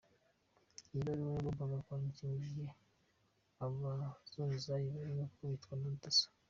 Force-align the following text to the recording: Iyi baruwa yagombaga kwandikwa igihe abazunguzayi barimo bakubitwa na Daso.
Iyi 0.91 1.01
baruwa 1.07 1.31
yagombaga 1.35 1.83
kwandikwa 1.85 2.31
igihe 2.39 2.65
abazunguzayi 3.63 4.87
barimo 4.95 5.21
bakubitwa 5.25 5.73
na 5.81 5.91
Daso. 6.01 6.27